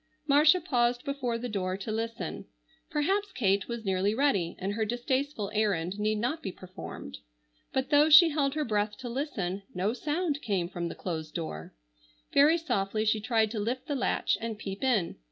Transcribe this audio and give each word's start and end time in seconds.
Marcia 0.25 0.59
paused 0.59 1.05
before 1.05 1.37
the 1.37 1.47
door 1.47 1.77
to 1.77 1.91
listen. 1.91 2.45
Perhaps 2.89 3.31
Kate 3.33 3.67
was 3.67 3.85
nearly 3.85 4.15
ready 4.15 4.55
and 4.57 4.73
her 4.73 4.83
distasteful 4.83 5.51
errand 5.53 5.99
need 5.99 6.17
not 6.17 6.41
be 6.41 6.51
performed. 6.51 7.19
But 7.71 7.91
though 7.91 8.09
she 8.09 8.29
held 8.29 8.55
her 8.55 8.65
breath 8.65 8.97
to 8.97 9.09
listen, 9.09 9.61
no 9.75 9.93
sound 9.93 10.41
came 10.41 10.67
from 10.69 10.87
the 10.87 10.95
closed 10.95 11.35
door. 11.35 11.75
Very 12.33 12.57
softly 12.57 13.05
she 13.05 13.21
tried 13.21 13.51
to 13.51 13.59
lift 13.59 13.85
the 13.85 13.93
latch 13.93 14.39
and 14.41 14.57
peep 14.57 14.83
in. 14.83 15.17